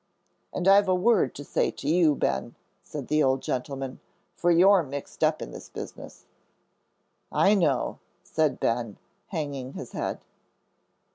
"And 0.51 0.67
I've 0.67 0.87
a 0.89 0.95
word 0.95 1.35
to 1.35 1.43
say 1.43 1.69
to 1.69 1.87
you, 1.87 2.15
Ben," 2.15 2.55
said 2.81 3.07
the 3.07 3.21
old 3.21 3.43
gentleman, 3.43 3.99
"for 4.35 4.49
you're 4.49 4.81
mixed 4.81 5.23
up 5.23 5.43
in 5.43 5.51
this 5.51 5.69
business." 5.69 6.25
"I 7.31 7.53
know," 7.53 7.99
said 8.23 8.59
Ben, 8.59 8.97
hanging 9.27 9.73
his 9.73 9.91
head. 9.91 10.23